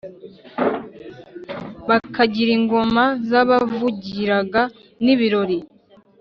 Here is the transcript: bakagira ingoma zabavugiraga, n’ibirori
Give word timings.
bakagira 1.87 2.51
ingoma 2.57 3.03
zabavugiraga, 3.29 4.61
n’ibirori 5.03 5.57